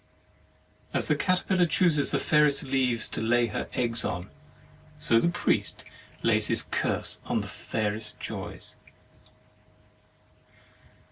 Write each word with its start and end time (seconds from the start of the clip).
As 0.95 1.07
the 1.07 1.15
caterpillar 1.15 1.67
chooses 1.67 2.09
the 2.09 2.17
fairest 2.17 2.63
leaves 2.63 3.07
to 3.09 3.21
lay 3.21 3.45
her 3.45 3.69
eggs 3.73 4.03
on, 4.03 4.31
so 4.97 5.19
the 5.19 5.29
priest 5.29 5.83
lays 6.23 6.47
his 6.47 6.63
curse 6.63 7.19
on 7.25 7.41
the 7.41 7.47
fairest 7.47 8.19
joys. 8.19 8.73